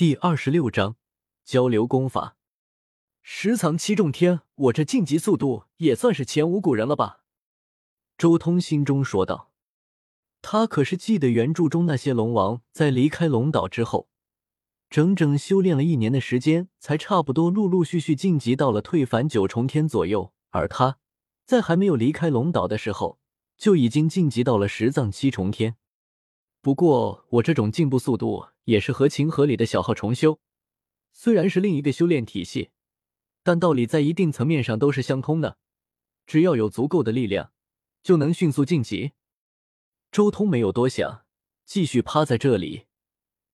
[0.00, 0.96] 第二十六章
[1.44, 2.38] 交流功法。
[3.20, 7.20] 十藏七重天，我这晋级速度也算是前无古人了吧？
[8.16, 9.50] 周通心中说道。
[10.40, 14.08] 他可是记得原著中那些龙王在离开龙岛之后，
[14.88, 20.32] 整整修炼了一年的时间，才差不多陆陆续续晋级到了退凡九重天左右。
[20.48, 20.96] 而他
[21.44, 23.18] 在还没有离开龙岛的时候，
[23.58, 25.76] 就已经晋级到了十藏七重天。
[26.62, 30.40] 不过，我这种进步速度也是合情合理的小号重修，
[31.12, 32.70] 虽然是另一个修炼体系，
[33.42, 35.58] 但道理在一定层面上都是相通的。
[36.26, 37.52] 只要有足够的力量，
[38.02, 39.12] 就能迅速晋级。
[40.12, 41.24] 周通没有多想，
[41.64, 42.86] 继续趴在这里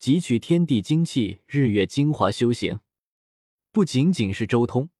[0.00, 2.80] 汲取天地精气、日月精华修行。
[3.72, 4.90] 不仅仅是周通，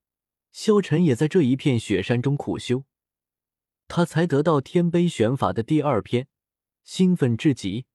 [0.52, 2.84] 萧晨也在这一片雪山中苦修，
[3.88, 6.28] 他才得到天杯玄法的第二篇，
[6.84, 7.86] 兴奋至极。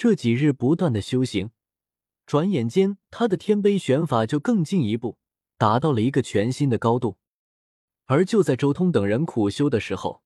[0.00, 1.50] 这几日不断的修行，
[2.24, 5.18] 转眼间他的天杯玄法就更进一步，
[5.58, 7.18] 达到了一个全新的高度。
[8.06, 10.22] 而就在周通等人苦修的时候，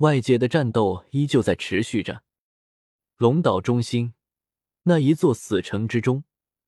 [0.00, 2.24] 外界的战斗依旧在持续着。
[3.16, 4.12] 龙岛中心
[4.82, 6.24] 那一座死城之中，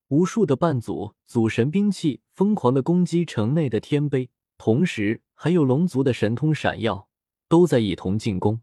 [0.09, 7.11] 无数的半祖祖神兵器疯狂的攻击城内的天碑，同时还有龙族的神通闪耀，
[7.47, 8.63] 都在一同进攻。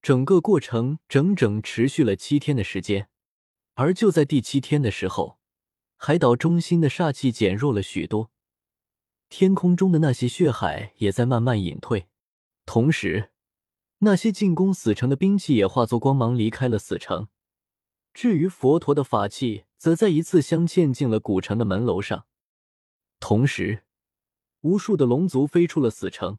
[0.00, 3.08] 整个过程整整持续了七天的时间，
[3.74, 5.38] 而就在第七天的时候，
[5.96, 8.30] 海岛中心的煞气减弱了许多，
[9.28, 12.08] 天空中的那些血海也在慢慢隐退，
[12.64, 13.30] 同时，
[13.98, 17.28] 那些进攻死城的兵器也化作光芒离开了死城。
[18.14, 22.26] 至于佛陀的法器，则再一次镶嵌进了古城的门楼上。
[23.20, 23.84] 同时，
[24.60, 26.38] 无数的龙族飞出了死城。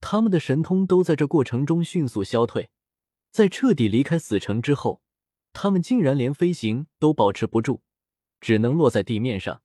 [0.00, 2.70] 他们的神通都在这过程中迅速消退，
[3.32, 5.00] 在彻底离开死城之后，
[5.54, 7.80] 他们竟然连飞行都保持不住，
[8.40, 9.62] 只能落在地面上。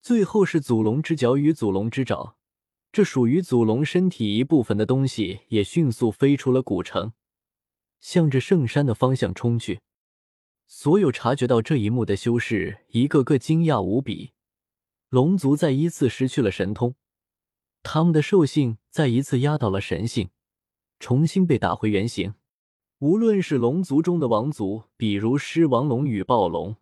[0.00, 2.36] 最后是祖龙之角与祖龙之爪，
[2.90, 7.12] 这属于祖龙身体一部分的东西也迅速飞出了古城，
[8.00, 9.80] 向着圣山的方向冲去。
[10.66, 14.32] 所有察觉到这一幕的修士一个个惊讶无比，
[15.08, 16.96] 龙族再一次失去了神通。
[17.84, 20.30] 他们的兽性再一次压倒了神性，
[20.98, 22.34] 重新被打回原形。
[23.02, 26.76] 无论是龙族中的王族，比如狮王龙与暴龙，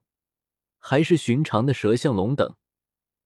[0.78, 2.56] 还是寻常的蛇象龙等，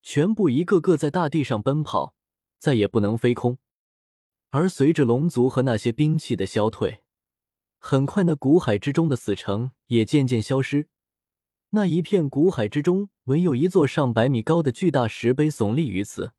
[0.01, 2.15] 全部一个个在大地上奔跑，
[2.61, 3.59] 再也不能飞空。
[4.51, 7.03] 而随着龙族和那些兵器的消退，
[7.79, 10.87] 很快那古海之中的死城也渐渐消失。
[11.71, 16.33] 那一片古海之中，唯有一座上百米高的巨大石碑耸立于此。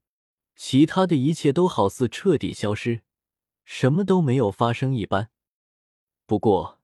[0.56, 3.02] 其他的一切都好似彻底消失，
[3.66, 5.32] 什么都没有发生一般。
[6.26, 6.82] 不过，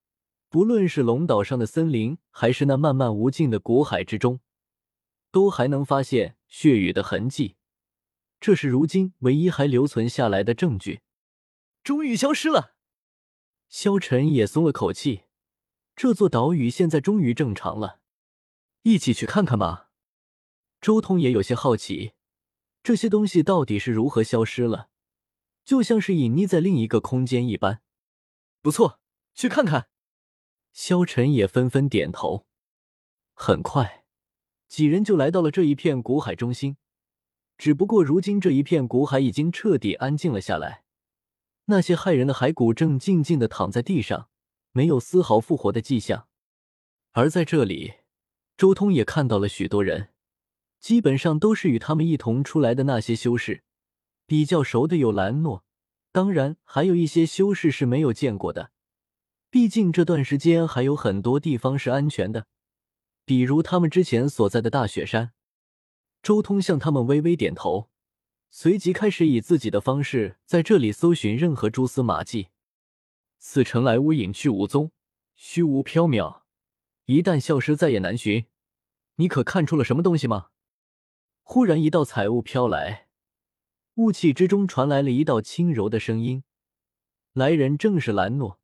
[0.50, 4.40] 不论是龙岛上的森林，还是那漫漫无尽的古海之中，
[5.32, 7.56] 都还能发现血雨的痕迹。
[8.40, 11.02] 这是如今唯一还留存下来的证据。
[11.84, 12.76] 终于消失了，
[13.68, 15.24] 萧晨也松了口气。
[15.96, 18.00] 这座岛屿现在终于正常了，
[18.84, 19.90] 一起去看看吧。
[20.80, 22.14] 周通也有些好奇。
[22.84, 24.90] 这些东西到底是如何消失了？
[25.64, 27.82] 就像是隐匿在另一个空间一般。
[28.64, 29.01] 不错，
[29.34, 29.90] 去看看。
[30.74, 32.46] 萧晨也纷纷点头。
[33.34, 34.06] 很快，
[34.68, 36.78] 几人就来到了这一片古海中心。
[37.58, 40.84] 只不过，如今这一片古海已经彻底安静了下来。
[41.66, 44.30] 那些骇人的骸骨正静静的躺在地上，
[44.72, 46.28] 没有丝毫复活的迹象。
[47.12, 47.96] 而在这里，
[48.58, 50.10] 周通也看到了许多人。
[50.80, 53.64] 基本上都是与他们一同出来的那些修士，
[54.26, 55.64] 比较熟的有兰诺，
[56.12, 58.72] 当然还有一些修士是没有见过的。
[59.52, 62.48] 毕竟这段时间还有很多地方是安全的，
[63.26, 65.34] 比如他们之前所在的大雪山。
[66.24, 67.90] 周通向他们微微点头，
[68.50, 72.48] 随即开始以自己的方式在这里搜寻任何蛛丝马迹。
[73.40, 74.92] 此城来无影去无踪，
[75.36, 76.44] 虚无缥缈，
[77.08, 78.46] 一旦消失，再也难寻。
[79.16, 80.52] 你可看出了什么东西吗？
[81.44, 83.10] 忽然，一道彩雾飘来，
[83.96, 86.46] 雾气之中传来了一道轻柔的声音。
[87.34, 88.61] 来人正是兰诺，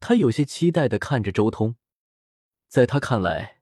[0.00, 1.76] 他有些期待的看着周通。
[2.66, 3.60] 在他看来，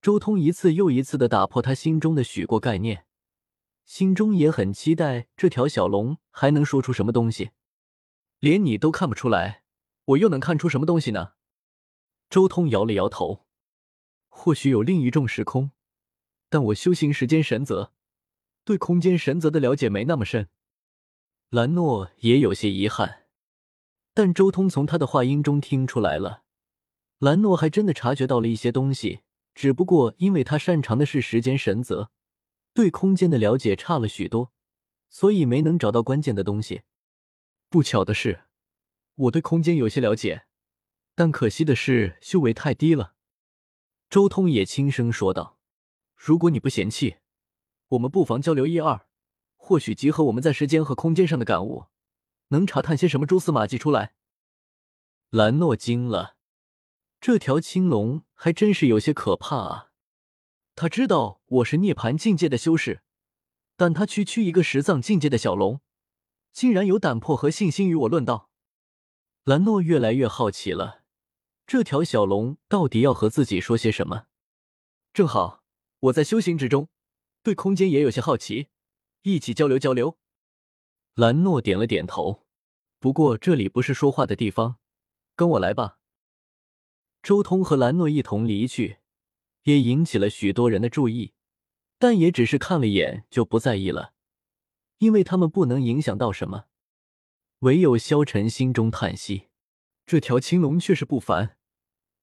[0.00, 3.06] 周通一次又一次的打破他心中的许过概念，
[3.84, 7.50] 心中也很期待这条小龙还能说出什么东西。
[8.38, 9.64] 连你都看不出来，
[10.04, 11.32] 我又能看出什么东西呢？
[12.30, 13.46] 周通摇了摇头，
[14.28, 15.72] 或许有另一种时空。
[16.50, 17.92] 但我修行时间神则，
[18.64, 20.48] 对空间神则的了解没那么深。
[21.50, 23.26] 兰诺也有些遗憾，
[24.18, 26.42] 但周通从他的话音中听出来了，
[27.18, 29.20] 兰诺还真的察觉到了一些东西，
[29.54, 32.10] 只不过因为他擅长的是时间神则，
[32.74, 34.50] 对空间的了解差了许多，
[35.08, 36.82] 所以没能找到关键的东西。
[37.68, 38.40] 不巧的是，
[39.14, 40.46] 我对空间有些了解，
[41.14, 43.14] 但可惜的是修为太低了。
[44.10, 45.60] 周通也轻声说道
[46.18, 47.18] ：“如果你不嫌弃，
[47.90, 49.06] 我们不妨交流一二，
[49.54, 51.84] 或许集合我们在时间和空间上的感悟，
[52.48, 54.14] 能查探些什么蛛丝马迹出来。”
[55.30, 56.36] 兰诺惊了，
[57.20, 59.90] 这条青龙还真是有些可怕啊！
[60.74, 63.02] 他知道我是涅槃境界的修士，
[63.76, 65.80] 但他区区一个十藏境界的小龙，
[66.52, 68.48] 竟然有胆魄和信心与我论道。
[69.44, 71.02] 兰诺越来越好奇了。
[71.66, 74.26] 这条小龙到底要和自己说些什么？
[75.12, 75.62] 正好
[76.00, 76.88] 我在修行之中，
[77.42, 78.68] 对空间也有些好奇，
[79.22, 80.16] 一起交流交流。
[81.18, 82.46] 兰诺点了点头。
[83.00, 84.76] 不过这里不是说话的地方，
[85.34, 85.98] 跟我来吧。
[87.24, 88.98] 周通和兰诺一同离去，
[89.64, 91.32] 也引起了许多人的注意，
[91.98, 94.12] 但也只是看了一眼就不在意了，
[94.98, 96.66] 因为他们不能影响到什么。
[97.60, 99.48] 唯有萧晨心中叹息：
[100.06, 101.56] 这条青龙确实不凡。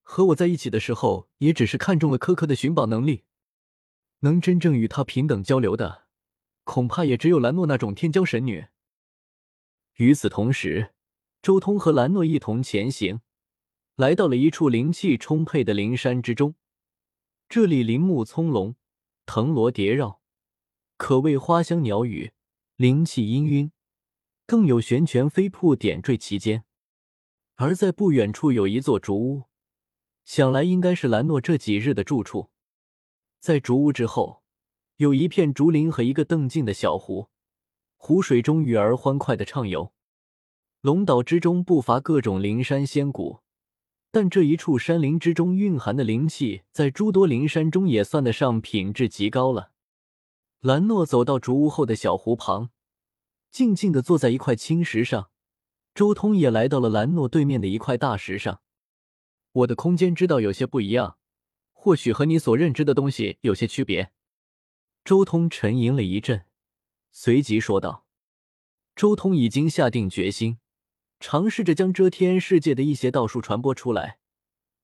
[0.03, 3.25] 和我在一起的时候，也只是看中了柯柯的寻宝能力，
[4.19, 6.06] 能真正与他平等交流的，
[6.63, 8.68] 恐怕也只有兰诺那种天骄神女。
[9.95, 10.94] 与此同时，
[11.42, 13.21] 周通和兰诺一同前行，
[13.95, 16.56] 来到了一处灵气充沛的灵山之中。
[17.47, 18.75] 这里林木葱茏，
[19.25, 20.19] 藤萝叠绕，
[20.97, 22.33] 可谓花香鸟语，
[22.75, 23.71] 灵气氤氲，
[24.45, 26.65] 更有玄泉飞瀑点缀其间。
[27.56, 29.44] 而在不远处有一座竹屋。
[30.25, 32.50] 想来应该是兰诺这几日的住处。
[33.39, 34.44] 在竹屋之后，
[34.98, 37.30] 有一片竹林和一个澄净的小湖，
[38.07, 39.91] 湖水中鱼儿欢快的畅游。
[40.81, 43.39] 龙岛之中不乏各种灵山仙谷，
[44.11, 49.71] 但这一处山林之中蕴含的灵气，在诸多灵山中也算得上品质极高了。
[50.59, 52.69] 兰诺走到竹屋后的小湖旁，
[53.49, 55.31] 静静的坐在一块青石上。
[55.95, 58.61] 周通也来到了兰诺对面的一块大石上。
[59.51, 61.17] 我的空间知道有些不一样，
[61.73, 64.11] 或许和你所认知的东西有些区别。
[65.03, 66.45] 周通沉吟了一阵，
[67.17, 68.06] 随即说道
[68.94, 70.59] ：“周通已经下定决心，
[71.17, 74.19] 尝试着将遮天世界的一些道术传播出来，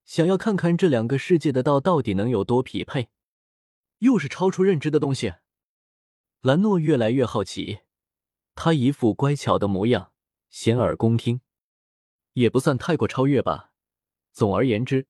[0.05, 3.09] 想要看看这两个世界的道到底能有多匹配。
[3.97, 5.33] 又是超出认知的东西。”
[6.39, 7.81] 兰诺越来越好奇，
[8.55, 10.13] 他一副乖巧的模样，
[10.49, 11.41] 洗耳恭听，
[12.31, 13.73] 也不算太过超越吧。
[14.31, 15.05] 总而言之，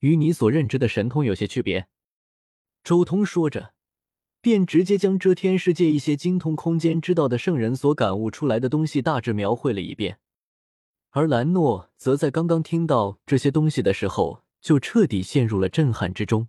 [0.00, 1.88] 与你所认知的神通有些区别。
[2.84, 3.71] 周通说着，
[4.42, 10.18] 便直接将遮天世界一些精通空间之道的圣人所感悟出来的东西大致描绘了一遍。
[11.10, 16.48] 而兰诺则在刚刚听到这些东西的时候，就彻底陷入了震撼之中。